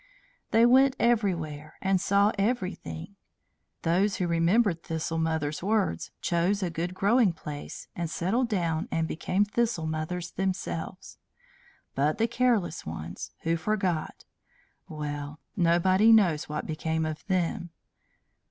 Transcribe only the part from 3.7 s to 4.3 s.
Those who